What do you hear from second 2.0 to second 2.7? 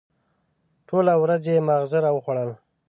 را وخوړل.